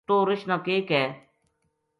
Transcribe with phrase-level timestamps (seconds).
[0.07, 1.07] توہ رچھ نا کے کہے